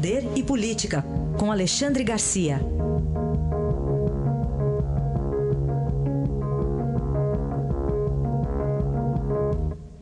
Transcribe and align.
Poder 0.00 0.24
e 0.34 0.42
Política, 0.42 1.04
com 1.38 1.52
Alexandre 1.52 2.02
Garcia. 2.02 2.58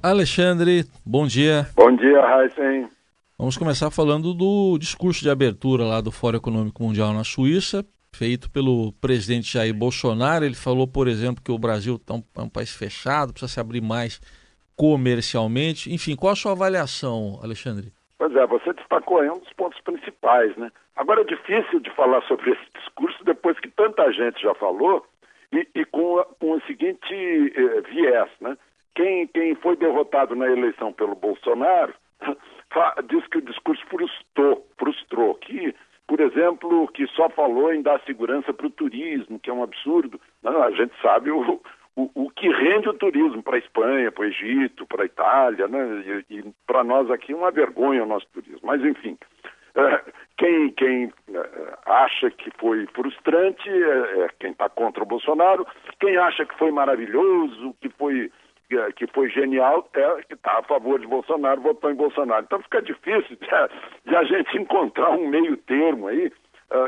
Alexandre, 0.01 0.87
bom 1.05 1.27
dia. 1.27 1.69
Bom 1.75 1.97
dia, 1.97 2.21
Heisen. 2.21 2.89
Vamos 3.37 3.57
começar 3.57 3.91
falando 3.91 4.33
do 4.33 4.79
discurso 4.79 5.21
de 5.21 5.31
abertura 5.31 5.83
lá 5.83 6.01
do 6.01 6.13
Fórum 6.13 6.37
Econômico 6.37 6.81
Mundial 6.81 7.13
na 7.13 7.25
Suíça, 7.25 7.85
feito 8.13 8.49
pelo 8.53 8.93
presidente 9.01 9.53
Jair 9.53 9.75
Bolsonaro. 9.75 10.45
Ele 10.45 10.55
falou, 10.55 10.87
por 10.87 11.09
exemplo, 11.09 11.43
que 11.43 11.51
o 11.51 11.59
Brasil 11.59 12.01
é 12.09 12.13
um, 12.13 12.23
é 12.37 12.43
um 12.43 12.49
país 12.49 12.71
fechado, 12.71 13.33
precisa 13.33 13.53
se 13.53 13.59
abrir 13.59 13.81
mais 13.81 14.21
comercialmente. 14.77 15.93
Enfim, 15.93 16.15
qual 16.15 16.35
a 16.35 16.37
sua 16.37 16.53
avaliação, 16.53 17.41
Alexandre? 17.43 17.98
Pois 18.19 18.35
é, 18.35 18.47
você 18.47 18.73
destacou 18.73 19.21
aí 19.21 19.31
um 19.31 19.39
dos 19.39 19.53
pontos 19.53 19.81
principais, 19.83 20.55
né? 20.57 20.73
Agora 20.97 21.21
é 21.21 21.25
difícil 21.25 21.79
de 21.79 21.91
falar 21.91 22.21
sobre 22.23 22.51
esse 22.51 22.71
discurso 22.75 23.25
depois 23.25 23.59
que 23.61 23.71
tanta 23.71 24.13
gente 24.13 24.43
já 24.43 24.53
falou 24.55 25.07
e, 25.53 25.67
e 25.75 25.85
com, 25.85 26.19
a, 26.19 26.25
com 26.25 26.53
o 26.53 26.61
seguinte 26.63 27.15
eh, 27.15 27.81
viés, 27.83 28.29
né? 28.41 28.59
Quem, 28.97 29.29
quem 29.29 29.55
foi 29.55 29.77
derrotado 29.77 30.35
na 30.35 30.51
eleição 30.51 30.93
pelo 30.93 31.15
Bolsonaro 31.15 31.95
diz 33.09 33.25
que 33.29 33.39
o 33.39 33.43
discurso 33.43 33.87
frustrou, 33.87 34.67
frustrou, 34.77 35.35
que, 35.37 35.73
por 36.09 36.21
exemplo, 36.21 36.89
que 36.89 37.07
só 37.09 37.29
falou 37.31 37.73
em 37.73 37.83
dar 37.83 38.01
segurança 38.01 38.53
para 38.53 38.67
o 38.67 38.71
turismo, 38.71 39.39
que 39.39 39.49
é 39.49 39.53
um 39.53 39.63
absurdo. 39.63 40.21
Não, 40.43 40.61
a 40.61 40.73
gente 40.73 40.93
sabe 41.01 41.31
o, 41.31 41.61
o, 41.99 42.09
o 42.15 42.31
que 42.31 42.49
rende 42.49 42.89
o 42.89 42.95
turismo 42.95 43.43
para 43.43 43.57
a 43.57 43.59
Espanha, 43.59 44.13
para 44.13 44.23
o 44.23 44.27
Egito, 44.27 44.87
para 44.87 45.03
a 45.03 45.07
Itália, 45.07 45.67
né? 45.67 46.25
e, 46.31 46.39
e 46.39 46.45
para 46.65 46.85
nós 46.85 47.11
aqui 47.11 47.35
uma 47.35 47.51
vergonha 47.51 48.05
o 48.05 48.07
nosso 48.07 48.27
turismo. 48.33 48.61
Mas, 48.63 48.85
enfim, 48.85 49.19
é, 49.75 50.01
quem, 50.37 50.71
quem 50.71 51.13
é, 51.35 51.79
acha 51.87 52.31
que 52.31 52.53
foi 52.57 52.87
frustrante 52.95 53.69
é, 53.69 54.21
é 54.21 54.29
quem 54.39 54.53
está 54.53 54.69
contra 54.69 55.03
o 55.03 55.07
Bolsonaro, 55.07 55.67
quem 55.99 56.17
acha 56.17 56.47
que 56.47 56.57
foi 56.57 56.71
maravilhoso, 56.71 57.75
que 57.81 57.89
foi 57.91 58.31
que 58.97 59.07
foi 59.07 59.31
genial, 59.31 59.89
é 59.95 60.23
que 60.29 60.35
está 60.35 60.59
a 60.59 60.63
favor 60.63 61.01
de 61.01 61.07
Bolsonaro, 61.07 61.59
votou 61.59 61.91
em 61.91 61.95
Bolsonaro. 61.95 62.45
Então 62.45 62.61
fica 62.61 62.83
difícil 62.83 63.35
de, 63.35 63.49
de 64.05 64.15
a 64.15 64.23
gente 64.25 64.59
encontrar 64.59 65.13
um 65.13 65.27
meio 65.27 65.57
termo 65.57 66.07
aí. 66.07 66.31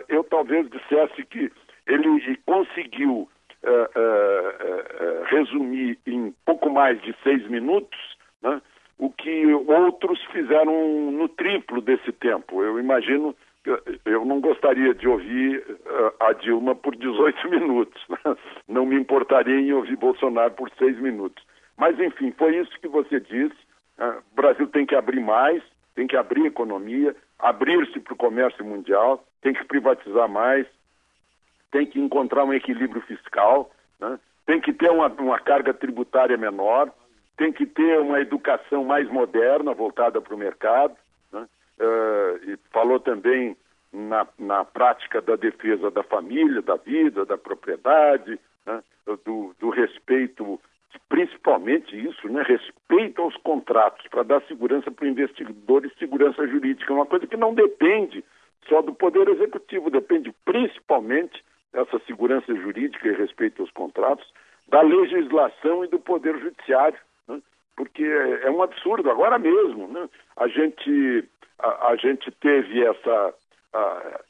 Eu 0.06 0.22
talvez 0.24 0.68
dissesse 0.68 1.24
que 1.24 1.50
ele 1.86 2.36
conseguiu 2.44 3.26
uh, 3.64 5.24
resumir 5.26 5.98
em 6.06 6.34
pouco 6.44 6.70
mais 6.70 7.00
de 7.02 7.14
seis 7.22 7.46
minutos 7.48 7.98
né, 8.42 8.60
o 8.98 9.10
que 9.10 9.46
outros 9.46 10.22
fizeram 10.32 11.10
no 11.10 11.28
triplo 11.28 11.80
desse 11.80 12.12
tempo. 12.12 12.62
Eu 12.62 12.78
imagino 12.78 13.34
eu 14.04 14.24
não 14.24 14.40
gostaria 14.40 14.94
de 14.94 15.06
ouvir 15.06 15.62
a 16.18 16.32
Dilma 16.32 16.74
por 16.74 16.96
18 16.96 17.48
minutos. 17.48 18.02
Né? 18.08 18.36
Não 18.66 18.86
me 18.86 18.96
importaria 18.96 19.58
em 19.60 19.72
ouvir 19.72 19.96
Bolsonaro 19.96 20.52
por 20.52 20.70
seis 20.78 20.98
minutos. 20.98 21.44
Mas, 21.76 21.98
enfim, 21.98 22.32
foi 22.32 22.56
isso 22.56 22.78
que 22.80 22.88
você 22.88 23.20
disse. 23.20 23.56
Né? 23.98 24.18
O 24.32 24.34
Brasil 24.34 24.66
tem 24.68 24.86
que 24.86 24.94
abrir 24.94 25.20
mais, 25.20 25.62
tem 25.94 26.06
que 26.06 26.16
abrir 26.16 26.44
a 26.44 26.48
economia, 26.48 27.14
abrir-se 27.38 28.00
para 28.00 28.14
o 28.14 28.16
comércio 28.16 28.64
mundial, 28.64 29.24
tem 29.42 29.52
que 29.52 29.64
privatizar 29.64 30.28
mais, 30.28 30.66
tem 31.70 31.86
que 31.86 32.00
encontrar 32.00 32.44
um 32.44 32.52
equilíbrio 32.52 33.02
fiscal, 33.02 33.70
né? 33.98 34.18
tem 34.46 34.60
que 34.60 34.72
ter 34.72 34.90
uma, 34.90 35.08
uma 35.08 35.38
carga 35.38 35.72
tributária 35.72 36.36
menor, 36.36 36.90
tem 37.36 37.52
que 37.52 37.66
ter 37.66 38.00
uma 38.00 38.20
educação 38.20 38.84
mais 38.84 39.08
moderna, 39.08 39.72
voltada 39.72 40.20
para 40.20 40.34
o 40.34 40.38
mercado. 40.38 40.94
Né? 41.32 41.46
Uh, 41.78 42.50
e 42.50 42.58
falou 42.70 43.00
também 43.00 43.56
na, 43.92 44.26
na 44.38 44.64
prática 44.64 45.20
da 45.22 45.36
defesa 45.36 45.90
da 45.90 46.02
família, 46.02 46.60
da 46.60 46.76
vida, 46.76 47.24
da 47.24 47.38
propriedade, 47.38 48.38
né? 48.66 48.82
do, 49.24 49.54
do 49.58 49.70
respeito 49.70 50.60
principalmente 51.08 51.96
isso, 51.96 52.28
né, 52.28 52.42
respeito 52.42 53.22
aos 53.22 53.36
contratos 53.38 54.06
para 54.08 54.22
dar 54.22 54.42
segurança 54.42 54.90
para 54.90 55.04
o 55.04 55.08
investidor 55.08 55.84
e 55.84 55.98
segurança 55.98 56.46
jurídica, 56.46 56.92
uma 56.92 57.06
coisa 57.06 57.26
que 57.26 57.36
não 57.36 57.54
depende 57.54 58.24
só 58.68 58.82
do 58.82 58.94
Poder 58.94 59.28
Executivo, 59.28 59.90
depende 59.90 60.32
principalmente 60.44 61.44
dessa 61.72 61.98
segurança 62.00 62.54
jurídica 62.54 63.08
e 63.08 63.14
respeito 63.14 63.62
aos 63.62 63.70
contratos, 63.70 64.26
da 64.68 64.80
legislação 64.82 65.84
e 65.84 65.88
do 65.88 65.98
Poder 65.98 66.38
Judiciário, 66.38 66.98
né, 67.28 67.40
porque 67.76 68.04
é, 68.04 68.46
é, 68.46 68.50
um 68.50 68.62
absurdo, 68.62 69.10
agora 69.10 69.38
mesmo, 69.38 69.88
né, 69.88 70.08
a, 70.36 70.48
gente, 70.48 71.24
a, 71.58 71.88
a 71.88 71.96
gente 71.96 72.30
teve 72.32 72.84
essa, 72.84 73.34
a, 73.72 74.20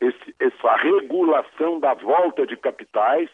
esse, 0.00 0.34
essa 0.38 0.76
regulação 0.76 1.78
da 1.80 1.94
volta 1.94 2.46
de 2.46 2.56
capitais, 2.56 3.28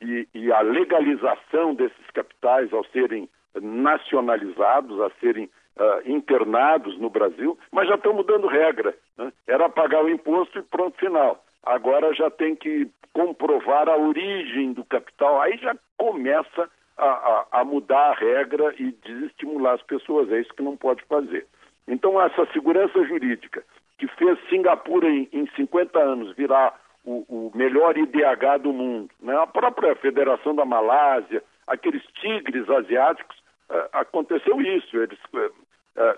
e, 0.00 0.28
e 0.34 0.52
a 0.52 0.60
legalização 0.60 1.74
desses 1.74 2.10
capitais 2.12 2.72
ao 2.72 2.84
serem 2.86 3.28
nacionalizados, 3.60 5.00
a 5.00 5.10
serem 5.20 5.46
uh, 5.76 6.08
internados 6.10 6.98
no 6.98 7.10
Brasil, 7.10 7.58
mas 7.72 7.88
já 7.88 7.96
estão 7.96 8.12
mudando 8.12 8.46
regra. 8.46 8.94
Né? 9.16 9.32
Era 9.46 9.68
pagar 9.68 10.04
o 10.04 10.10
imposto 10.10 10.58
e 10.58 10.62
pronto, 10.62 10.96
final. 10.98 11.42
Agora 11.68 12.14
já 12.14 12.30
tem 12.30 12.56
que 12.56 12.88
comprovar 13.12 13.88
a 13.88 13.96
origem 13.96 14.72
do 14.72 14.84
capital, 14.84 15.40
aí 15.40 15.56
já 15.58 15.76
começa 15.96 16.70
a, 16.96 17.06
a, 17.06 17.46
a 17.60 17.64
mudar 17.64 18.10
a 18.10 18.14
regra 18.14 18.74
e 18.78 18.92
desestimular 18.92 19.74
as 19.74 19.82
pessoas. 19.82 20.32
É 20.32 20.40
isso 20.40 20.54
que 20.54 20.62
não 20.62 20.76
pode 20.76 21.04
fazer. 21.04 21.46
Então, 21.86 22.20
essa 22.20 22.46
segurança 22.52 23.04
jurídica 23.04 23.62
que 23.98 24.06
fez 24.06 24.38
Singapura 24.48 25.08
em, 25.10 25.28
em 25.32 25.46
50 25.56 25.98
anos 25.98 26.34
virar 26.36 26.78
o, 27.04 27.24
o 27.28 27.52
melhor 27.54 27.98
IDH 27.98 28.62
do 28.62 28.72
mundo. 28.72 29.10
Né? 29.20 29.36
A 29.36 29.46
própria 29.46 29.94
Federação 29.96 30.54
da 30.54 30.64
Malásia, 30.64 31.42
aqueles 31.66 32.02
tigres 32.20 32.68
asiáticos, 32.70 33.36
uh, 33.70 33.88
aconteceu 33.92 34.60
isso. 34.60 34.96
Eles 34.96 35.18
uh, 35.34 35.52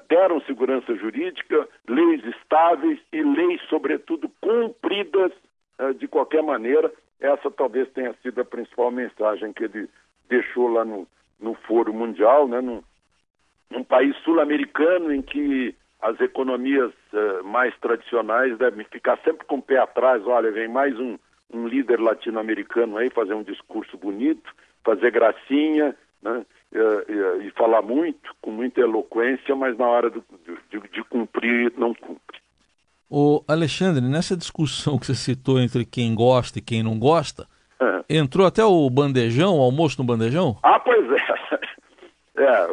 deram 0.08 0.40
segurança 0.42 0.94
jurídica, 0.94 1.66
leis 1.88 2.22
estáveis 2.24 2.98
e 3.12 3.22
leis, 3.22 3.60
sobretudo, 3.68 4.30
cumpridas 4.40 5.32
uh, 5.78 5.94
de 5.94 6.06
qualquer 6.06 6.42
maneira. 6.42 6.92
Essa 7.20 7.50
talvez 7.50 7.88
tenha 7.90 8.14
sido 8.22 8.40
a 8.40 8.44
principal 8.44 8.90
mensagem 8.90 9.52
que 9.52 9.64
ele 9.64 9.88
deixou 10.28 10.68
lá 10.68 10.84
no, 10.84 11.06
no 11.38 11.54
Foro 11.54 11.92
Mundial, 11.92 12.46
né? 12.46 12.60
num, 12.60 12.82
num 13.70 13.84
país 13.84 14.16
sul-americano 14.18 15.12
em 15.12 15.22
que 15.22 15.74
as 16.02 16.18
economias 16.20 16.92
uh, 17.12 17.44
mais 17.44 17.76
tradicionais 17.78 18.56
devem 18.58 18.84
ficar 18.86 19.18
sempre 19.18 19.46
com 19.46 19.56
o 19.56 19.62
pé 19.62 19.78
atrás. 19.78 20.26
Olha, 20.26 20.50
vem 20.50 20.68
mais 20.68 20.98
um, 20.98 21.18
um 21.52 21.66
líder 21.66 22.00
latino-americano 22.00 22.96
aí 22.96 23.10
fazer 23.10 23.34
um 23.34 23.42
discurso 23.42 23.96
bonito, 23.98 24.50
fazer 24.84 25.10
gracinha, 25.10 25.94
né? 26.22 26.44
Uh, 26.72 26.78
uh, 26.78 27.42
e 27.42 27.50
falar 27.52 27.82
muito, 27.82 28.34
com 28.40 28.50
muita 28.50 28.80
eloquência, 28.80 29.56
mas 29.56 29.76
na 29.76 29.86
hora 29.88 30.08
do, 30.08 30.22
de, 30.70 30.80
de, 30.88 31.04
cumprir, 31.04 31.72
não 31.76 31.92
cumpre. 31.94 32.38
O 33.08 33.42
Alexandre, 33.48 34.00
nessa 34.00 34.36
discussão 34.36 34.98
que 34.98 35.06
você 35.06 35.14
citou 35.14 35.58
entre 35.60 35.84
quem 35.84 36.14
gosta 36.14 36.58
e 36.58 36.62
quem 36.62 36.82
não 36.82 36.96
gosta, 36.96 37.48
é. 37.80 38.04
entrou 38.08 38.46
até 38.46 38.64
o 38.64 38.88
bandejão, 38.88 39.58
o 39.58 39.62
almoço 39.62 40.00
no 40.00 40.06
bandejão? 40.06 40.56
Ah, 40.62 40.78
pois 40.78 41.10
é. 41.10 41.20
É, 42.36 42.66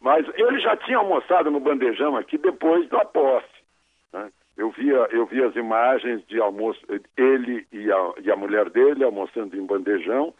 mas 0.00 0.26
ele 0.34 0.58
já 0.58 0.76
tinha 0.78 0.98
almoçado 0.98 1.48
no 1.48 1.60
bandejão 1.60 2.16
aqui 2.16 2.36
depois 2.36 2.88
da 2.88 3.04
posse. 3.04 3.46
Né? 4.12 4.32
Eu, 4.56 4.70
via, 4.70 5.06
eu 5.12 5.26
vi 5.26 5.42
as 5.44 5.54
imagens 5.54 6.26
de 6.26 6.40
almoço, 6.40 6.80
ele 7.16 7.64
e 7.72 7.92
a, 7.92 8.12
e 8.20 8.30
a 8.30 8.36
mulher 8.36 8.68
dele 8.70 9.04
almoçando 9.04 9.56
em 9.56 9.64
bandejão. 9.64 10.34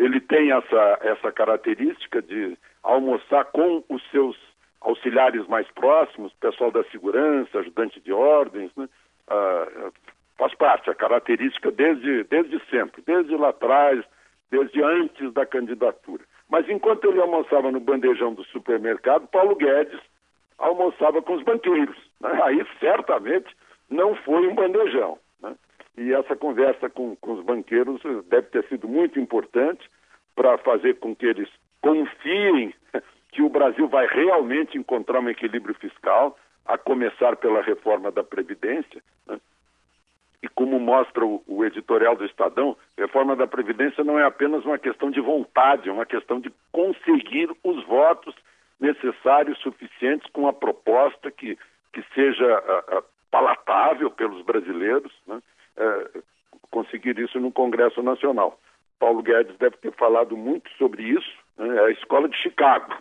Ele 0.00 0.18
tem 0.18 0.50
essa, 0.50 0.98
essa 1.02 1.30
característica 1.30 2.22
de 2.22 2.56
almoçar 2.82 3.44
com 3.44 3.84
os 3.86 4.02
seus 4.10 4.34
auxiliares 4.80 5.46
mais 5.46 5.70
próximos, 5.72 6.32
pessoal 6.40 6.70
da 6.70 6.82
segurança, 6.84 7.58
ajudante 7.58 8.00
de 8.00 8.10
ordens, 8.10 8.74
né? 8.74 8.88
ah, 9.28 9.90
faz 10.38 10.54
parte, 10.54 10.88
a 10.88 10.94
característica 10.94 11.70
desde, 11.70 12.24
desde 12.24 12.58
sempre, 12.70 13.02
desde 13.06 13.36
lá 13.36 13.50
atrás, 13.50 14.02
desde 14.50 14.82
antes 14.82 15.34
da 15.34 15.44
candidatura. 15.44 16.24
Mas 16.48 16.66
enquanto 16.70 17.04
ele 17.04 17.20
almoçava 17.20 17.70
no 17.70 17.78
bandejão 17.78 18.32
do 18.32 18.42
supermercado, 18.44 19.28
Paulo 19.28 19.54
Guedes 19.54 20.00
almoçava 20.56 21.20
com 21.20 21.34
os 21.34 21.42
banqueiros. 21.42 21.98
Né? 22.22 22.40
Aí 22.42 22.66
certamente 22.80 23.54
não 23.90 24.14
foi 24.16 24.46
um 24.46 24.54
bandejão. 24.54 25.18
Né? 25.42 25.54
E 26.00 26.14
essa 26.14 26.34
conversa 26.34 26.88
com, 26.88 27.14
com 27.16 27.34
os 27.34 27.44
banqueiros 27.44 28.00
deve 28.30 28.46
ter 28.46 28.66
sido 28.68 28.88
muito 28.88 29.20
importante 29.20 29.86
para 30.34 30.56
fazer 30.56 30.98
com 30.98 31.14
que 31.14 31.26
eles 31.26 31.46
confiem 31.82 32.74
que 33.30 33.42
o 33.42 33.50
Brasil 33.50 33.86
vai 33.86 34.06
realmente 34.06 34.78
encontrar 34.78 35.20
um 35.20 35.28
equilíbrio 35.28 35.74
fiscal, 35.74 36.38
a 36.64 36.78
começar 36.78 37.36
pela 37.36 37.60
reforma 37.60 38.10
da 38.10 38.24
Previdência, 38.24 39.02
né? 39.26 39.38
E 40.42 40.48
como 40.48 40.80
mostra 40.80 41.22
o, 41.22 41.42
o, 41.46 41.66
editorial 41.66 42.16
do 42.16 42.24
Estadão, 42.24 42.74
reforma 42.96 43.36
da 43.36 43.46
Previdência 43.46 44.02
não 44.02 44.18
é 44.18 44.24
apenas 44.24 44.64
uma 44.64 44.78
questão 44.78 45.10
de 45.10 45.20
vontade, 45.20 45.90
é 45.90 45.92
uma 45.92 46.06
questão 46.06 46.40
de 46.40 46.50
conseguir 46.72 47.50
os 47.62 47.84
votos 47.84 48.34
necessários, 48.80 49.58
suficientes, 49.58 50.30
com 50.32 50.48
a 50.48 50.52
proposta 50.54 51.30
que, 51.30 51.58
que 51.92 52.02
seja 52.14 52.46
a, 52.46 52.96
a, 52.96 53.02
palatável 53.30 54.10
pelos 54.10 54.42
brasileiros, 54.42 55.12
né? 55.26 55.42
É, 55.76 56.20
conseguir 56.70 57.18
isso 57.18 57.38
no 57.40 57.52
Congresso 57.52 58.02
Nacional. 58.02 58.58
Paulo 58.98 59.22
Guedes 59.22 59.56
deve 59.58 59.76
ter 59.78 59.92
falado 59.92 60.36
muito 60.36 60.70
sobre 60.76 61.02
isso. 61.02 61.32
Né? 61.56 61.76
É 61.76 61.80
a 61.86 61.90
escola 61.90 62.28
de 62.28 62.36
Chicago. 62.36 62.94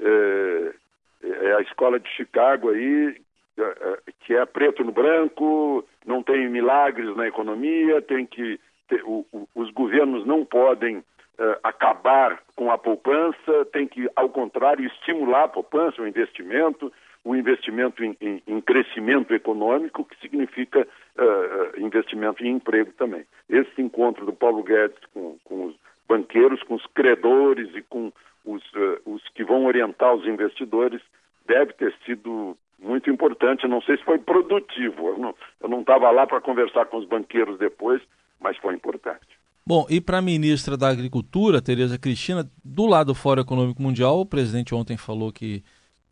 É, 0.00 0.74
é 1.22 1.54
a 1.54 1.60
escola 1.60 1.98
de 1.98 2.08
Chicago 2.10 2.70
aí, 2.70 3.16
é, 3.58 3.62
é, 3.62 3.98
que 4.20 4.34
é 4.34 4.44
preto 4.46 4.82
no 4.82 4.92
branco, 4.92 5.86
não 6.06 6.22
tem 6.22 6.48
milagres 6.48 7.14
na 7.16 7.26
economia, 7.26 8.00
tem 8.00 8.24
que 8.24 8.58
ter, 8.88 9.02
o, 9.04 9.26
o, 9.32 9.48
os 9.54 9.70
governos 9.70 10.26
não 10.26 10.44
podem 10.44 10.98
uh, 10.98 11.04
acabar 11.62 12.40
com 12.56 12.70
a 12.70 12.78
poupança, 12.78 13.64
tem 13.72 13.86
que, 13.86 14.08
ao 14.16 14.28
contrário, 14.28 14.86
estimular 14.86 15.44
a 15.44 15.48
poupança, 15.48 16.02
o 16.02 16.06
investimento, 16.06 16.92
o 17.24 17.36
investimento 17.36 18.02
em, 18.04 18.16
em, 18.20 18.42
em 18.46 18.60
crescimento 18.60 19.34
econômico, 19.34 20.04
que 20.04 20.18
significa 20.20 20.86
uh, 21.18 21.80
investimento 21.80 22.44
em 22.44 22.56
emprego 22.56 22.92
também. 22.92 23.24
Esse 23.48 23.80
encontro 23.80 24.24
do 24.26 24.32
Paulo 24.32 24.62
Guedes 24.62 24.98
com, 25.12 25.38
com 25.44 25.66
os 25.66 25.74
banqueiros, 26.08 26.62
com 26.62 26.74
os 26.74 26.86
credores 26.94 27.74
e 27.74 27.82
com 27.82 28.12
os, 28.44 28.62
uh, 28.72 29.00
os 29.06 29.22
que 29.34 29.44
vão 29.44 29.66
orientar 29.66 30.14
os 30.14 30.26
investidores 30.26 31.00
deve 31.46 31.72
ter 31.74 31.94
sido 32.04 32.56
muito 32.78 33.10
importante. 33.10 33.66
Não 33.68 33.80
sei 33.82 33.96
se 33.96 34.04
foi 34.04 34.18
produtivo. 34.18 35.34
Eu 35.60 35.68
não 35.68 35.80
estava 35.80 36.10
lá 36.10 36.26
para 36.26 36.40
conversar 36.40 36.86
com 36.86 36.98
os 36.98 37.06
banqueiros 37.06 37.58
depois, 37.58 38.02
mas 38.40 38.56
foi 38.56 38.74
importante. 38.74 39.26
Bom, 39.64 39.86
e 39.88 40.00
para 40.00 40.18
a 40.18 40.22
ministra 40.22 40.76
da 40.76 40.88
Agricultura, 40.88 41.62
Tereza 41.62 41.96
Cristina, 41.96 42.50
do 42.64 42.84
lado 42.84 43.08
do 43.08 43.14
Fórum 43.14 43.42
Econômico 43.42 43.80
Mundial, 43.80 44.20
o 44.20 44.26
presidente 44.26 44.74
ontem 44.74 44.96
falou 44.96 45.32
que 45.32 45.62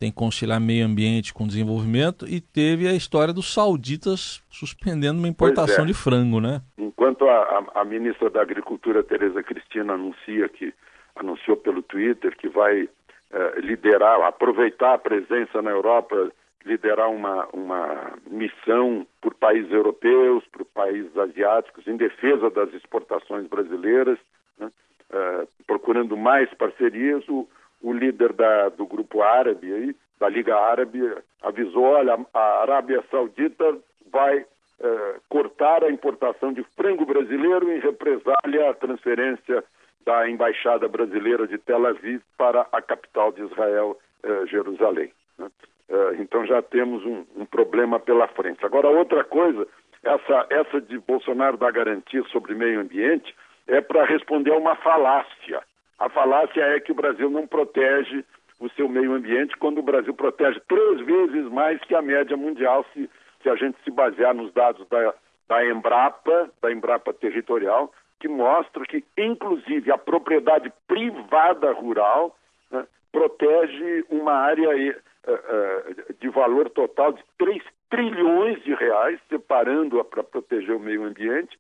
tem 0.01 0.11
que 0.11 0.17
conciliar 0.17 0.59
meio 0.59 0.87
ambiente 0.87 1.35
com 1.35 1.47
desenvolvimento 1.47 2.27
e 2.27 2.41
teve 2.41 2.89
a 2.89 2.95
história 2.95 3.35
dos 3.35 3.53
sauditas 3.53 4.43
suspendendo 4.49 5.19
uma 5.19 5.29
importação 5.29 5.85
é. 5.85 5.87
de 5.87 5.93
frango, 5.93 6.41
né? 6.41 6.63
Enquanto 6.79 7.29
a, 7.29 7.37
a, 7.75 7.83
a, 7.83 7.85
ministra 7.85 8.31
da 8.31 8.41
Agricultura, 8.41 9.03
Tereza 9.05 9.43
Cristina, 9.43 9.93
anuncia 9.93 10.49
que 10.49 10.73
anunciou 11.15 11.55
pelo 11.55 11.83
Twitter 11.83 12.35
que 12.35 12.49
vai 12.49 12.89
eh, 13.31 13.61
liderar, 13.61 14.23
aproveitar 14.23 14.95
a 14.95 14.99
presença 14.99 15.61
na 15.61 15.71
Europa, 15.71 16.33
liderar 16.65 17.11
uma, 17.11 17.47
uma 17.53 18.15
missão 18.27 19.07
por 19.21 19.35
países 19.35 19.71
europeus, 19.71 20.43
por 20.51 20.65
países 20.65 21.15
asiáticos, 21.15 21.87
em 21.87 21.99
defesa 21.99 22.49
das 22.49 22.73
exportações 22.73 23.47
brasileiras, 23.49 24.19
né? 24.59 24.71
eh, 25.13 25.47
procurando 25.67 26.17
mais 26.17 26.49
parcerias. 26.55 27.23
O, 27.29 27.47
o 27.83 27.93
líder 27.93 28.33
da, 28.33 28.69
do 28.71 28.87
grupo 28.87 29.23
árabe, 29.23 29.73
aí, 29.73 29.97
da 30.19 30.29
Liga 30.29 30.57
Árabe, 30.57 31.01
avisou: 31.43 31.85
olha, 31.85 32.19
a 32.35 32.63
Arábia 32.63 33.03
Saudita 33.11 33.79
vai 34.13 34.45
eh, 34.81 35.17
cortar 35.29 35.85
a 35.85 35.91
importação 35.91 36.53
de 36.53 36.63
frango 36.77 37.07
brasileiro 37.07 37.71
em 37.71 37.81
represália 37.81 38.71
à 38.71 38.75
transferência 38.75 39.65
da 40.05 40.29
embaixada 40.29 40.89
brasileira 40.89 41.47
de 41.47 41.59
Tel 41.59 41.87
Aviv 41.87 42.23
para 42.37 42.67
a 42.73 42.81
capital 42.83 43.33
de 43.33 43.43
Israel, 43.43 43.99
eh, 44.23 44.47
Jerusalém. 44.47 45.13
Né? 45.39 45.51
Eh, 45.89 46.17
então 46.21 46.47
já 46.47 46.63
temos 46.63 47.05
um, 47.05 47.25
um, 47.37 47.45
problema 47.45 47.99
pela 47.99 48.27
frente. 48.29 48.65
Agora, 48.65 48.89
outra 48.89 49.25
coisa, 49.25 49.67
essa, 50.03 50.47
essa 50.51 50.81
de 50.81 50.99
Bolsonaro 50.99 51.57
dar 51.57 51.73
garantia 51.73 52.23
sobre 52.31 52.55
meio 52.55 52.81
ambiente 52.81 53.35
é 53.67 53.81
para 53.81 54.05
responder 54.05 54.53
a 54.53 54.57
uma 54.57 54.77
falácia. 54.77 55.63
A 56.01 56.09
falácia 56.09 56.63
é 56.63 56.81
que 56.81 56.93
o 56.93 56.95
Brasil 56.95 57.29
não 57.29 57.47
protege 57.47 58.25
o 58.59 58.71
seu 58.71 58.89
meio 58.89 59.13
ambiente 59.13 59.57
quando 59.59 59.79
o 59.79 59.83
Brasil 59.83 60.15
protege 60.15 60.59
três 60.67 61.01
vezes 61.03 61.45
mais 61.53 61.79
que 61.83 61.95
a 61.95 62.01
média 62.01 62.37
mundial 62.39 62.87
se, 62.95 63.09
se 63.43 63.49
a 63.51 63.55
gente 63.55 63.77
se 63.85 63.91
basear 63.91 64.35
nos 64.35 64.51
dados 64.55 64.89
da, 64.89 65.15
da 65.47 65.65
Embrapa, 65.67 66.51
da 66.63 66.73
Embrapa 66.73 67.13
Territorial, 67.13 67.93
que 68.19 68.29
mostra 68.29 68.85
que, 68.87 69.05
inclusive, 69.17 69.93
a 69.93 69.99
propriedade 69.99 70.73
privada 70.89 71.73
rural 71.73 72.35
né, 72.71 72.87
protege 73.13 74.05
uma 74.09 74.33
área 74.33 74.71
uh, 74.71 75.33
uh, 75.33 76.15
de 76.19 76.29
valor 76.31 76.71
total 76.71 77.13
de 77.13 77.23
3 77.39 77.63
trilhões 77.91 78.63
de 78.63 78.75
reais, 78.75 79.21
separando-a 79.29 80.05
para 80.05 80.23
proteger 80.23 80.75
o 80.75 80.81
meio 80.81 81.05
ambiente, 81.05 81.59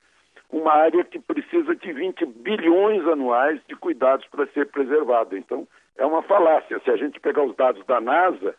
uma 0.52 0.72
área 0.72 1.04
que 1.04 1.18
precisa 1.18 1.74
de 1.74 1.92
20 1.92 2.26
bilhões 2.26 3.06
anuais 3.06 3.60
de 3.68 3.76
cuidados 3.76 4.26
para 4.26 4.46
ser 4.48 4.66
preservada. 4.66 5.38
Então, 5.38 5.66
é 5.96 6.04
uma 6.04 6.22
falácia. 6.22 6.80
Se 6.80 6.90
a 6.90 6.96
gente 6.96 7.20
pegar 7.20 7.44
os 7.44 7.54
dados 7.56 7.84
da 7.86 8.00
NASA, 8.00 8.54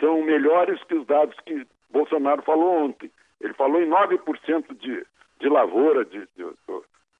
são 0.00 0.22
melhores 0.22 0.82
que 0.84 0.94
os 0.94 1.06
dados 1.06 1.36
que 1.44 1.66
Bolsonaro 1.90 2.42
falou 2.42 2.84
ontem. 2.84 3.10
Ele 3.40 3.52
falou 3.54 3.82
em 3.82 3.88
9% 3.88 4.78
de, 4.78 5.04
de 5.40 5.48
lavoura, 5.48 6.04
de, 6.04 6.26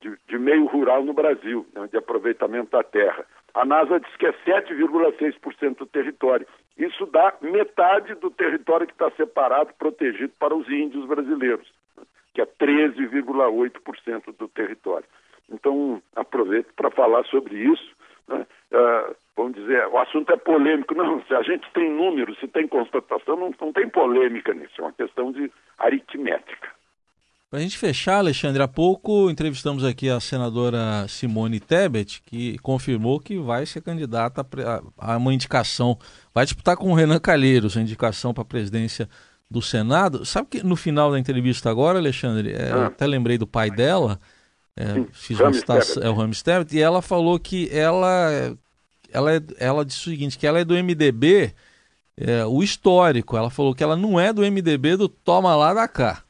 de, 0.01 0.19
de, 0.27 0.39
meio 0.39 0.67
rural 0.67 1.05
no 1.05 1.13
Brasil, 1.13 1.67
né, 1.75 1.87
de 1.91 1.99
aproveitamento 1.99 2.71
da 2.71 2.83
terra. 2.83 3.25
A 3.55 3.65
NASA 3.65 4.01
diz 4.01 4.17
que 4.17 4.27
é 4.27 4.33
7,6% 4.33 5.77
do 5.77 5.87
território. 5.87 6.47
Isso 6.79 7.07
dá 7.07 7.35
metade 7.41 8.15
do 8.15 8.31
território 8.31 8.87
que 8.87 8.93
está 8.93 9.11
separado, 9.13 9.73
protegido 9.79 10.33
para 10.39 10.55
os 10.55 10.69
índios 10.69 11.07
brasileiros 11.07 11.71
que 12.37 12.43
é 12.43 12.47
13,8% 12.47 14.37
do 14.39 14.47
território. 14.49 15.07
Então, 15.51 16.03
aproveito 16.15 16.69
para 16.77 16.91
falar 16.91 17.25
sobre 17.25 17.57
isso. 17.57 17.97
Né? 18.29 18.47
Uh, 18.73 19.17
vamos 19.35 19.55
dizer, 19.55 19.87
o 19.87 19.97
assunto 19.97 20.31
é 20.33 20.37
polêmico. 20.37 20.95
Não, 20.95 21.25
se 21.25 21.35
a 21.35 21.41
gente 21.43 21.67
tem 21.73 21.91
números, 21.91 22.39
se 22.39 22.47
tem 22.47 22.69
constatação, 22.69 23.37
não, 23.37 23.55
não 23.59 23.73
tem 23.73 23.89
polêmica 23.89 24.53
nisso. 24.53 24.75
É 24.79 24.83
uma 24.83 24.93
questão 24.93 25.33
de 25.33 25.51
aritmética. 25.79 26.69
Para 27.49 27.61
a 27.61 27.63
gente 27.63 27.79
fechar, 27.79 28.19
Alexandre, 28.19 28.63
há 28.63 28.69
pouco 28.69 29.31
entrevistamos 29.31 29.83
aqui 29.83 30.11
a 30.11 30.21
senadora 30.21 31.09
Simone 31.09 31.59
Tebet, 31.59 32.21
que 32.27 32.59
confirmou 32.59 33.19
que 33.19 33.39
vai 33.39 33.65
ser 33.65 33.81
candidata 33.81 34.45
a 34.99 35.17
uma 35.17 35.33
indicação, 35.33 35.97
vai 36.35 36.45
disputar 36.45 36.77
com 36.77 36.91
o 36.91 36.95
Renan 36.95 37.19
Calheiros 37.19 37.77
a 37.77 37.81
indicação 37.81 38.35
para 38.35 38.43
a 38.43 38.47
presidência 38.47 39.09
do 39.51 39.63
Senado. 39.63 40.25
Sabe 40.25 40.49
que 40.49 40.63
no 40.63 40.77
final 40.77 41.11
da 41.11 41.19
entrevista 41.19 41.71
agora, 41.71 41.99
Alexandre, 41.99 42.53
é, 42.53 42.71
ah. 42.73 42.87
até 42.87 43.07
lembrei 43.07 43.39
do 43.39 43.47
pai 43.47 43.71
dela, 43.71 44.19
é, 44.77 45.05
fiz 45.13 45.41
uma 45.41 45.53
citação, 45.53 46.03
é 46.03 46.11
o 46.11 46.15
Rami 46.15 46.35
e 46.73 46.81
ela 46.81 47.01
falou 47.01 47.39
que 47.39 47.69
ela, 47.73 48.57
ela, 49.13 49.35
é, 49.35 49.41
ela 49.59 49.85
disse 49.85 50.09
o 50.09 50.11
seguinte, 50.11 50.39
que 50.39 50.47
ela 50.47 50.59
é 50.59 50.65
do 50.65 50.75
MDB, 50.75 51.55
é, 52.19 52.45
o 52.45 52.63
histórico. 52.63 53.37
Ela 53.37 53.51
falou 53.51 53.75
que 53.75 53.83
ela 53.83 53.97
não 53.97 54.19
é 54.21 54.33
do 54.33 54.43
MDB 54.43 54.97
do 54.97 55.09
toma 55.09 55.55
lá 55.57 55.73
da 55.73 55.89
cá. 55.89 56.23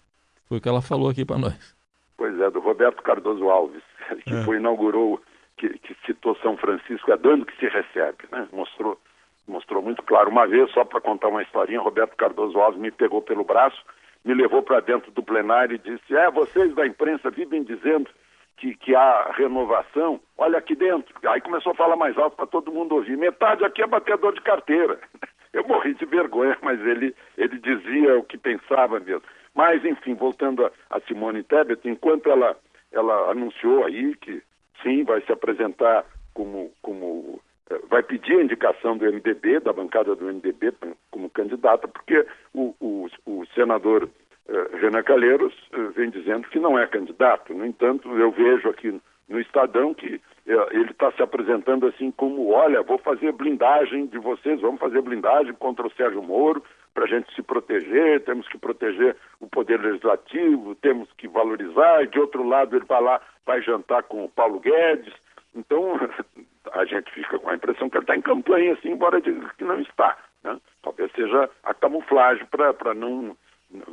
Foi 0.49 0.59
o 0.59 0.61
que 0.61 0.69
ela 0.69 0.81
falou 0.83 1.09
aqui 1.09 1.25
para 1.25 1.39
nós. 1.39 1.77
Pois 2.17 2.39
é, 2.41 2.51
do 2.51 2.61
Roberto 2.61 3.03
Cardoso 3.03 3.49
Alves, 3.49 3.83
que 4.25 4.35
é. 4.35 4.45
foi, 4.45 4.57
inaugurou, 4.57 5.21
que, 5.57 5.69
que 5.79 5.97
citou 6.07 6.37
São 6.37 6.57
Francisco, 6.57 7.11
é 7.11 7.17
dando 7.17 7.45
que 7.45 7.57
se 7.59 7.67
recebe, 7.67 8.25
né? 8.31 8.47
Mostrou 8.53 8.99
mostrou 9.47 9.83
muito 9.83 10.03
claro. 10.03 10.31
Uma 10.31 10.47
vez, 10.47 10.71
só 10.73 10.85
para 10.85 11.01
contar 11.01 11.29
uma 11.29 11.43
historinha, 11.43 11.81
Roberto 11.81 12.17
Cardoso 12.17 12.59
Alves 12.59 12.81
me 12.81 12.91
pegou 12.91 13.23
pelo 13.23 13.45
braço, 13.45 13.83
me 14.25 14.35
levou 14.35 14.63
para 14.63 14.81
dentro 14.81 15.11
do 15.13 15.23
plenário 15.23 15.77
e 15.77 15.79
disse: 15.79 16.17
É, 16.17 16.31
vocês 16.31 16.75
da 16.75 16.87
imprensa 16.87 17.31
vivem 17.31 17.63
dizendo 17.63 18.09
que, 18.57 18.75
que 18.75 18.95
há 18.95 19.33
renovação, 19.37 20.21
olha 20.37 20.59
aqui 20.59 20.75
dentro. 20.75 21.15
Aí 21.29 21.41
começou 21.41 21.73
a 21.73 21.77
falar 21.77 21.97
mais 21.97 22.17
alto 22.19 22.37
para 22.37 22.47
todo 22.47 22.73
mundo 22.73 22.95
ouvir. 22.95 23.17
Metade 23.17 23.65
aqui 23.65 23.83
é 23.83 23.87
batedor 23.87 24.33
de 24.35 24.41
carteira. 24.41 24.99
Eu 25.53 25.67
morri 25.67 25.95
de 25.95 26.05
vergonha, 26.05 26.57
mas 26.61 26.79
ele, 26.81 27.15
ele 27.39 27.59
dizia 27.59 28.19
o 28.19 28.23
que 28.23 28.37
pensava 28.37 29.01
mesmo. 29.01 29.23
Mas, 29.55 29.83
enfim, 29.87 30.15
voltando 30.15 30.67
a, 30.67 30.71
a 30.91 31.01
Simone 31.01 31.43
Tebet, 31.43 31.89
enquanto 31.89 32.31
ela, 32.31 32.55
ela 32.93 33.31
anunciou 33.31 33.87
aí 33.87 34.15
que 34.17 34.43
sim, 34.83 35.03
vai 35.05 35.23
se 35.23 35.33
apresentar 35.33 36.05
como, 36.35 36.71
como 36.83 37.41
vai 37.89 38.03
pedir 38.03 38.39
a 38.39 38.43
indicação 38.43 38.97
do 38.97 39.05
MDB, 39.05 39.61
da 39.61 39.73
bancada 39.73 40.15
do 40.15 40.27
MDB, 40.27 40.73
como 41.11 41.31
candidata, 41.31 41.89
porque 41.89 42.25
o, 42.55 42.75
o, 42.81 43.09
o 43.27 43.47
senador 43.55 44.09
eh, 44.49 44.69
Renan 44.81 45.03
Calheiros 45.03 45.53
eh, 45.73 45.79
vem 45.97 46.11
dizendo 46.11 46.49
que 46.49 46.59
não 46.59 46.79
é 46.79 46.87
candidato. 46.87 47.53
No 47.53 47.67
entanto, 47.67 48.09
eu 48.17 48.31
vejo 48.31 48.69
aqui 48.69 49.01
no 49.29 49.41
Estadão 49.41 49.93
que 49.93 50.21
eh, 50.47 50.67
ele 50.71 50.93
está 50.93 51.11
se 51.13 51.23
apresentando 51.23 51.87
assim 51.87 52.13
como, 52.13 52.51
olha, 52.51 52.83
vou 52.83 52.99
fazer 52.99 53.33
blindagem 53.33 54.07
de 54.07 54.19
vocês, 54.19 54.61
vamos 54.61 54.79
fazer 54.79 55.03
blindagem 55.03 55.53
contra 55.55 55.87
o 55.87 55.93
Sérgio 55.93 56.23
Moro, 56.23 56.63
para 56.95 57.05
a 57.05 57.09
gente 57.09 57.35
se 57.35 57.43
proteger, 57.43 58.25
temos 58.25 58.49
que 58.49 58.57
proteger 58.57 59.17
o 59.41 59.49
poder 59.49 59.81
legislativo, 59.81 60.75
temos 60.77 61.13
que 61.19 61.29
valorizar, 61.29 62.03
e 62.03 62.07
de 62.07 62.19
outro 62.19 62.43
lado 62.43 62.77
ele 62.77 62.87
vai 62.87 63.03
lá, 63.03 63.21
vai 63.45 63.61
jantar 63.61 64.05
com 64.05 64.25
o 64.25 64.29
Paulo 64.29 64.61
Guedes. 64.61 65.13
Então, 65.57 65.99
a 66.73 66.85
gente 66.85 67.11
fica 67.13 67.39
com 67.39 67.49
a 67.49 67.55
impressão 67.55 67.89
que 67.89 67.97
ele 67.97 68.05
está 68.05 68.17
em 68.17 68.23
campanha, 68.23 68.75
assim, 68.75 68.91
embora 68.91 69.21
diga 69.21 69.51
que 69.57 69.65
não 69.65 69.81
está. 69.81 70.17
Né? 70.45 70.61
Talvez 70.83 71.11
seja 71.13 71.51
a 71.65 71.75
camuflagem 71.75 72.47
para 72.47 72.95
não, 72.95 73.37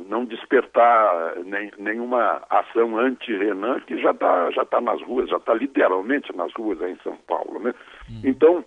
não 0.06 0.24
despertar 0.24 1.36
nem, 1.44 1.72
nenhuma 1.78 2.42
ação 2.50 2.98
anti-Renan, 2.98 3.80
que 3.80 4.00
já 4.00 4.10
está 4.10 4.50
já 4.50 4.64
tá 4.64 4.80
nas 4.80 5.00
ruas, 5.02 5.28
já 5.30 5.38
está 5.38 5.54
literalmente 5.54 6.34
nas 6.36 6.52
ruas 6.52 6.80
aí 6.82 6.92
em 6.92 6.98
São 7.02 7.16
Paulo. 7.26 7.58
Né? 7.58 7.74
Hum. 8.10 8.20
Então, 8.24 8.64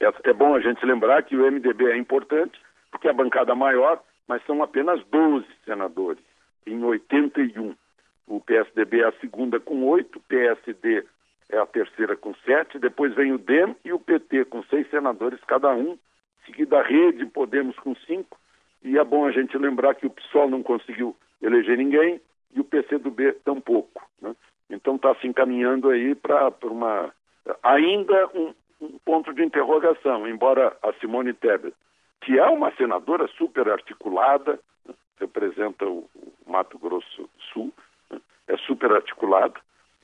é, 0.00 0.30
é 0.30 0.32
bom 0.32 0.54
a 0.54 0.60
gente 0.60 0.84
lembrar 0.84 1.22
que 1.22 1.36
o 1.36 1.50
MDB 1.50 1.90
é 1.90 1.96
importante, 1.96 2.60
porque 2.90 3.08
é 3.08 3.10
a 3.10 3.14
bancada 3.14 3.54
maior, 3.54 4.00
mas 4.28 4.44
são 4.44 4.62
apenas 4.62 5.02
12 5.06 5.46
senadores, 5.64 6.22
em 6.66 6.82
81. 6.84 7.74
O 8.26 8.40
PSDB 8.40 9.00
é 9.00 9.08
a 9.08 9.12
segunda 9.20 9.58
com 9.58 9.82
oito, 9.84 10.18
o 10.18 10.22
PSD 10.22 11.04
é 11.50 11.58
a 11.58 11.66
terceira 11.66 12.16
com 12.16 12.34
sete, 12.44 12.78
depois 12.78 13.14
vem 13.14 13.32
o 13.32 13.38
DEM 13.38 13.76
e 13.84 13.92
o 13.92 13.98
PT 13.98 14.46
com 14.46 14.62
seis 14.64 14.88
senadores 14.90 15.40
cada 15.46 15.70
um, 15.72 15.98
seguida 16.46 16.78
a 16.78 16.82
Rede, 16.82 17.26
Podemos 17.26 17.76
com 17.78 17.94
cinco, 17.94 18.38
e 18.82 18.98
é 18.98 19.04
bom 19.04 19.26
a 19.26 19.30
gente 19.30 19.56
lembrar 19.56 19.94
que 19.94 20.06
o 20.06 20.10
PSOL 20.10 20.50
não 20.50 20.62
conseguiu 20.62 21.16
eleger 21.40 21.76
ninguém 21.76 22.20
e 22.54 22.60
o 22.60 22.64
PCdoB 22.64 23.32
tampouco. 23.44 24.02
Né? 24.20 24.34
Então 24.70 24.96
está 24.96 25.14
se 25.16 25.26
encaminhando 25.26 25.90
aí 25.90 26.14
para 26.14 26.52
uma 26.64 27.12
ainda 27.62 28.28
um, 28.34 28.54
um, 28.80 28.98
ponto 29.04 29.32
de 29.34 29.42
interrogação, 29.42 30.26
embora 30.28 30.76
a 30.82 30.92
Simone 30.94 31.32
Tebet, 31.32 31.74
que 32.20 32.38
é 32.38 32.46
uma 32.46 32.72
senadora 32.76 33.26
super 33.36 33.68
articulada, 33.68 34.58
né? 34.86 34.94
representa 35.18 35.84
o, 35.86 36.08
o, 36.14 36.50
Mato 36.50 36.78
Grosso 36.78 37.28
Sul, 37.52 37.72
né? 38.10 38.20
é 38.48 38.56
super 38.58 38.92
articulada, 38.92 39.58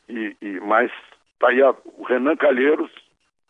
e, 0.08 0.36
e 0.40 0.60
mas 0.60 0.90
está 1.38 1.48
aí 1.48 1.62
a, 1.62 1.70
o 1.96 2.02
Renan 2.02 2.36
Calheiros, 2.36 2.90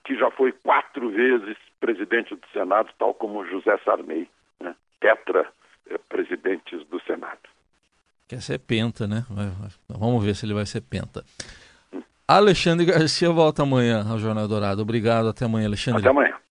que 0.04 0.14
já 0.16 0.30
foi 0.30 0.52
quatro 0.52 1.10
vezes 1.10 1.56
presidente 1.80 2.34
do 2.34 2.46
Senado, 2.52 2.90
tal 2.98 3.14
como 3.14 3.46
José 3.46 3.78
Sarney, 3.84 4.28
né? 4.60 4.74
tetra 5.00 5.48
eh, 5.90 5.98
presidentes 6.08 6.84
do 6.88 7.00
Senado. 7.02 7.38
Quer 8.28 8.42
ser 8.42 8.58
penta, 8.58 9.06
né? 9.06 9.24
Vamos 9.88 10.22
ver 10.22 10.34
se 10.34 10.44
ele 10.44 10.52
vai 10.52 10.66
ser 10.66 10.82
penta. 10.82 11.24
Alexandre 12.26 12.84
Garcia 12.84 13.30
volta 13.30 13.62
amanhã 13.62 14.04
ao 14.06 14.18
Jornal 14.18 14.46
Dourado. 14.46 14.82
Obrigado. 14.82 15.28
Até 15.28 15.46
amanhã, 15.46 15.66
Alexandre. 15.66 16.00
Até 16.00 16.10
amanhã. 16.10 16.38